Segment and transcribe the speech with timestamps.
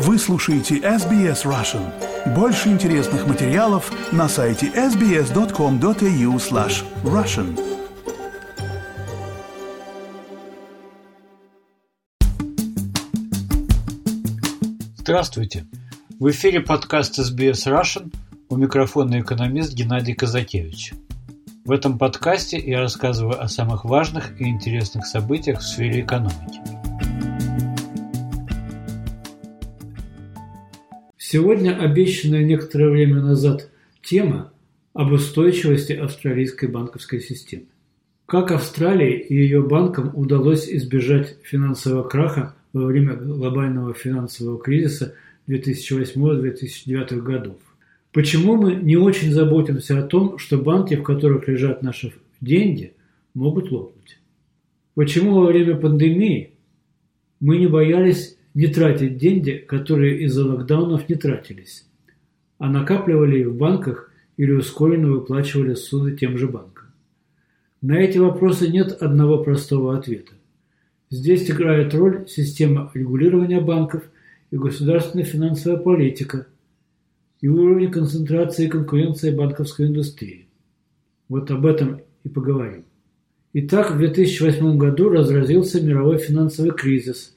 [0.00, 1.82] Вы слушаете SBS Russian.
[2.32, 7.58] Больше интересных материалов на сайте sbs.com.au slash russian.
[14.98, 15.66] Здравствуйте!
[16.20, 18.14] В эфире подкаст SBS Russian.
[18.48, 20.92] У микрофона экономист Геннадий Казакевич.
[21.64, 26.77] В этом подкасте я рассказываю о самых важных и интересных событиях в сфере экономики.
[31.30, 33.68] Сегодня обещанная некоторое время назад
[34.02, 34.50] тема
[34.94, 37.66] об устойчивости австралийской банковской системы.
[38.24, 45.16] Как Австралии и ее банкам удалось избежать финансового краха во время глобального финансового кризиса
[45.48, 47.58] 2008-2009 годов?
[48.10, 52.94] Почему мы не очень заботимся о том, что банки, в которых лежат наши деньги,
[53.34, 54.18] могут лопнуть?
[54.94, 56.54] Почему во время пандемии
[57.38, 61.86] мы не боялись не тратить деньги, которые из-за локдаунов не тратились,
[62.58, 66.86] а накапливали их в банках или ускоренно выплачивали суды тем же банкам?
[67.82, 70.32] На эти вопросы нет одного простого ответа.
[71.08, 74.02] Здесь играет роль система регулирования банков
[74.50, 76.48] и государственная финансовая политика
[77.40, 80.48] и уровень концентрации и конкуренции банковской индустрии.
[81.28, 82.82] Вот об этом и поговорим.
[83.52, 87.36] Итак, в 2008 году разразился мировой финансовый кризис,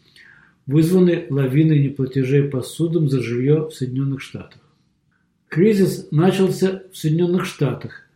[0.71, 4.61] вызванный лавиной неплатежей по судам за жилье в Соединенных Штатах.
[5.49, 8.07] Кризис начался в Соединенных Штатах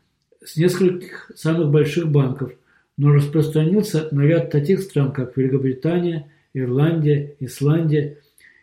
[0.43, 2.53] с нескольких самых больших банков,
[2.97, 8.19] но распространился на ряд таких стран, как Великобритания, Ирландия, Исландия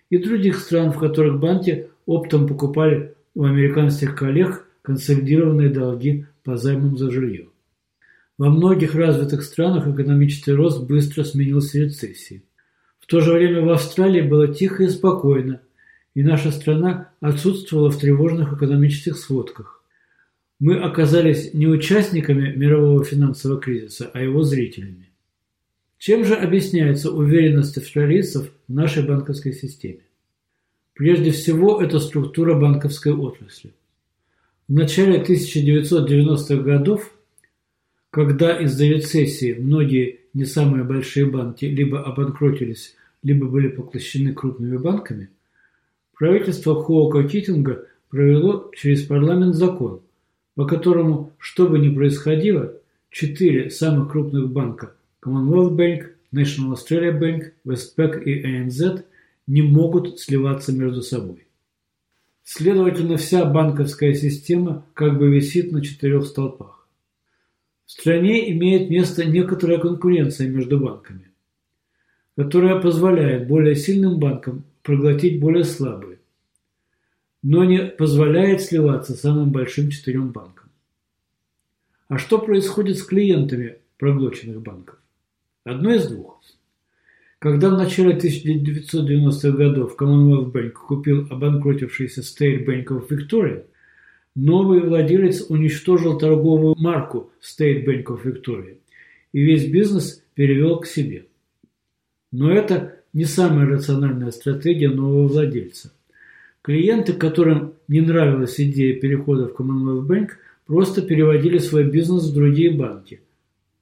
[0.08, 6.96] и других стран, в которых банки оптом покупали у американских коллег консолидированные долги по займам
[6.96, 7.48] за жилье.
[8.38, 12.42] Во многих развитых странах экономический рост быстро сменился рецессией.
[13.02, 15.60] В то же время в Австралии было тихо и спокойно,
[16.14, 19.82] и наша страна отсутствовала в тревожных экономических сводках.
[20.60, 25.10] Мы оказались не участниками мирового финансового кризиса, а его зрителями.
[25.98, 30.02] Чем же объясняется уверенность австралийцев в нашей банковской системе?
[30.94, 33.72] Прежде всего, это структура банковской отрасли.
[34.68, 37.12] В начале 1990-х годов,
[38.10, 45.30] когда из-за рецессии многие не самые большие банки либо обанкротились, либо были поглощены крупными банками,
[46.16, 50.00] правительство Хоука Китинга провело через парламент закон,
[50.54, 52.74] по которому, что бы ни происходило,
[53.10, 54.94] четыре самых крупных банка–
[55.24, 59.04] Commonwealth Bank, National Australia Bank, Westpac и ANZ–
[59.46, 61.46] не могут сливаться между собой.
[62.44, 66.88] Следовательно, вся банковская система как бы висит на четырех столпах.
[67.86, 71.31] В стране имеет место некоторая конкуренция между банками,
[72.36, 76.18] которая позволяет более сильным банкам проглотить более слабые,
[77.42, 80.70] но не позволяет сливаться самым большим четырем банкам.
[82.08, 84.98] А что происходит с клиентами проглоченных банков?
[85.64, 86.40] Одно из двух.
[87.38, 93.64] Когда в начале 1990-х годов Commonwealth Bank купил обанкротившийся State Bank of Victoria,
[94.34, 98.78] Новый владелец уничтожил торговую марку State Bank of Victoria
[99.32, 101.26] и весь бизнес перевел к себе.
[102.32, 105.92] Но это не самая рациональная стратегия нового владельца.
[106.62, 110.30] Клиенты, которым не нравилась идея перехода в Commonwealth Bank,
[110.66, 113.20] просто переводили свой бизнес в другие банки.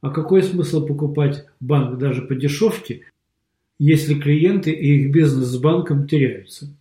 [0.01, 3.03] А какой смысл покупать банк даже по дешевке,
[3.79, 6.75] если клиенты и их бизнес с банком теряются?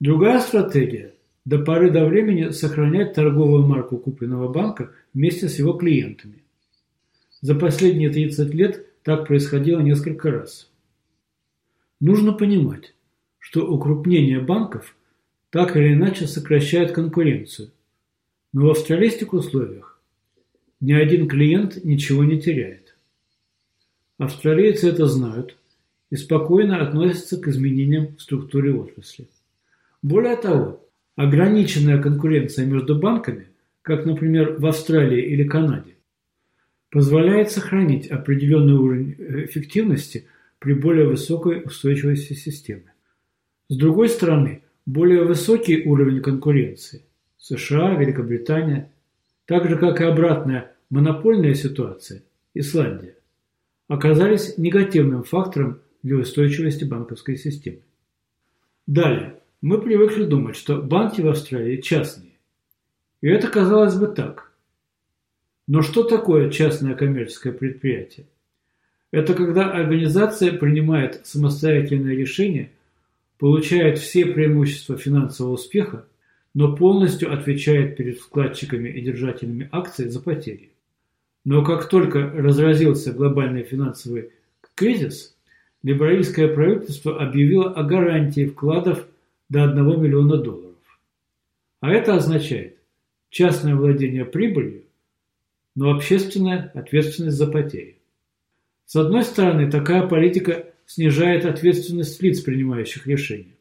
[0.00, 1.14] Другая стратегия
[1.44, 6.42] до поры до времени сохранять торговую марку купленного банка вместе с его клиентами.
[7.40, 10.70] За последние 30 лет так происходило несколько раз.
[12.00, 12.94] Нужно понимать,
[13.38, 14.94] что укрупнение банков
[15.50, 17.70] так или иначе сокращает конкуренцию,
[18.52, 20.00] но в австралийских условиях
[20.80, 22.96] ни один клиент ничего не теряет.
[24.18, 25.56] Австралийцы это знают
[26.10, 29.28] и спокойно относятся к изменениям в структуре отрасли.
[30.02, 30.88] Более того,
[31.18, 33.48] Ограниченная конкуренция между банками,
[33.82, 35.96] как, например, в Австралии или Канаде,
[36.90, 39.14] позволяет сохранить определенный уровень
[39.44, 40.26] эффективности
[40.58, 42.92] при более высокой устойчивости системы.
[43.68, 47.02] С другой стороны, более высокий уровень конкуренции
[47.36, 48.90] США, Великобритания,
[49.44, 52.22] так же как и обратная монопольная ситуация
[52.54, 53.16] Исландия,
[53.86, 57.80] оказались негативным фактором для устойчивости банковской системы.
[58.86, 59.40] Далее.
[59.60, 62.38] Мы привыкли думать, что банки в Австралии частные.
[63.20, 64.47] И это казалось бы так.
[65.68, 68.24] Но что такое частное коммерческое предприятие?
[69.10, 72.70] Это когда организация принимает самостоятельное решение
[73.38, 76.06] получает все преимущества финансового успеха,
[76.54, 80.70] но полностью отвечает перед вкладчиками и держателями акций за потери.
[81.44, 84.30] Но как только разразился глобальный финансовый
[84.74, 85.36] кризис,
[85.82, 89.06] либеральское правительство объявило о гарантии вкладов
[89.50, 90.76] до 1 миллиона долларов.
[91.80, 92.78] А это означает
[93.28, 94.82] частное владение прибылью,
[95.78, 98.00] но общественная ответственность за потери.
[98.84, 103.54] С одной стороны, такая политика снижает ответственность лиц, принимающих решения.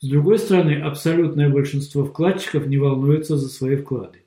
[0.00, 4.20] С другой стороны, абсолютное большинство вкладчиков не волнуется за свои вклады.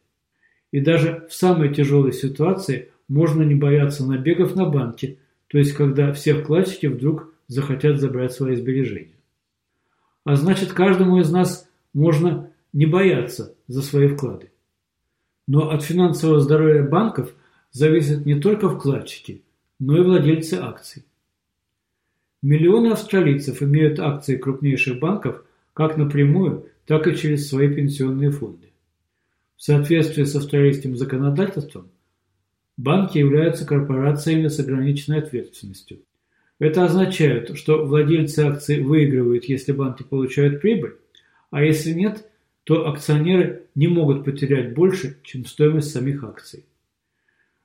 [0.69, 5.17] И даже в самой тяжелой ситуации можно не бояться набегов на банки,
[5.47, 9.17] то есть когда все вкладчики вдруг захотят забрать свои сбережения.
[10.25, 14.51] А значит, каждому из нас можно не бояться за свои вклады.
[15.49, 17.33] Но от финансового здоровья банков
[17.71, 19.41] зависят не только вкладчики,
[19.79, 21.05] но и владельцы акций.
[22.43, 25.43] Миллионы австралийцев имеют акции крупнейших банков
[25.73, 28.69] как напрямую, так и через свои пенсионные фонды.
[29.55, 31.89] В соответствии с австралийским законодательством,
[32.77, 36.01] банки являются корпорациями с ограниченной ответственностью.
[36.59, 40.97] Это означает, что владельцы акций выигрывают, если банки получают прибыль,
[41.49, 42.29] а если нет,
[42.63, 46.65] то акционеры не могут потерять больше, чем стоимость самих акций.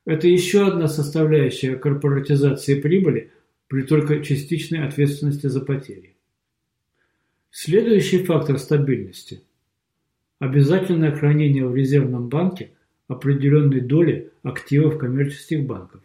[0.04, 3.30] Это еще одна составляющая корпоратизации прибыли
[3.68, 6.14] при только частичной ответственности за потери.
[7.50, 9.42] Следующий фактор стабильности–
[10.38, 12.72] обязательное хранение в резервном банке
[13.08, 16.02] определенной доли активов коммерческих банков.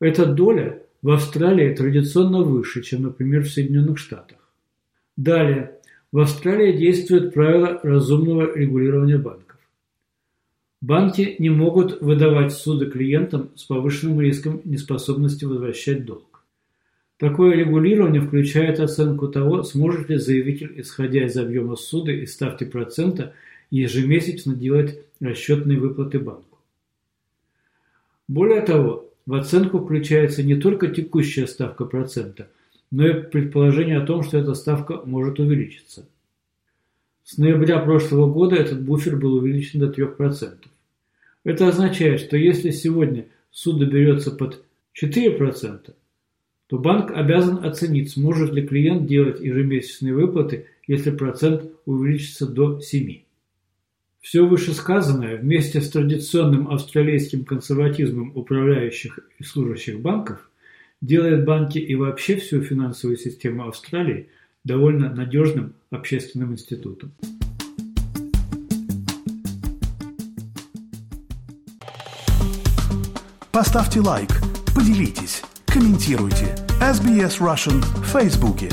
[0.00, 4.38] Эта доля в Австралии традиционно выше, чем, например, в Соединенных Штатах.
[5.16, 5.77] Далее,
[6.10, 9.58] в Австралии действует правило разумного регулирования банков.
[10.80, 16.44] Банки не могут выдавать суды клиентам с повышенным риском неспособности возвращать долг.
[17.18, 23.34] Такое регулирование включает оценку того, сможет ли заявитель, исходя из объема суда и ставки процента,
[23.70, 26.58] ежемесячно делать расчетные выплаты банку.
[28.28, 32.48] Более того, в оценку включается не только текущая ставка процента,
[32.90, 36.08] но и предположение о том, что эта ставка может увеличиться.
[37.24, 40.56] С ноября прошлого года этот буфер был увеличен до 3%.
[41.44, 44.64] Это означает, что если сегодня суд доберется под
[45.00, 45.94] 4%,
[46.68, 53.22] то банк обязан оценить, сможет ли клиент делать ежемесячные выплаты, если процент увеличится до 7%.
[54.20, 60.47] Все вышесказанное вместе с традиционным австралийским консерватизмом управляющих и служащих банков
[61.00, 64.28] делает банки и вообще всю финансовую систему Австралии
[64.64, 67.12] довольно надежным общественным институтом.
[73.52, 74.30] Поставьте лайк,
[74.74, 76.54] поделитесь, комментируйте.
[76.80, 78.68] SBS Russian в Фейсбуке.